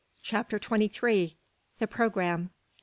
CHAPTER 0.23 0.57
TWENTY 0.57 0.87
THREE. 0.87 1.37
THE 1.77 1.85
PROGRAMME. 1.85 2.49